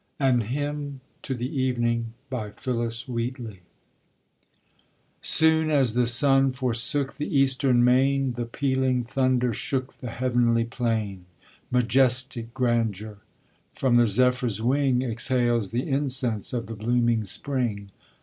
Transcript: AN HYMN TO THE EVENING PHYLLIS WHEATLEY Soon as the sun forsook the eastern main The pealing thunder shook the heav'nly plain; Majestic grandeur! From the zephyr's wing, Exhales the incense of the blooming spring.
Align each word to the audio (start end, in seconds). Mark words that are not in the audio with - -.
AN 0.19 0.41
HYMN 0.51 0.99
TO 1.21 1.35
THE 1.35 1.55
EVENING 1.61 2.13
PHYLLIS 2.31 3.07
WHEATLEY 3.07 3.59
Soon 5.21 5.69
as 5.69 5.93
the 5.93 6.07
sun 6.07 6.51
forsook 6.53 7.13
the 7.13 7.37
eastern 7.37 7.83
main 7.83 8.33
The 8.33 8.47
pealing 8.47 9.03
thunder 9.03 9.53
shook 9.53 9.93
the 9.99 10.09
heav'nly 10.09 10.65
plain; 10.65 11.25
Majestic 11.69 12.51
grandeur! 12.55 13.17
From 13.75 13.93
the 13.93 14.07
zephyr's 14.07 14.59
wing, 14.59 15.03
Exhales 15.03 15.69
the 15.69 15.87
incense 15.87 16.51
of 16.51 16.65
the 16.65 16.73
blooming 16.75 17.23
spring. 17.23 17.91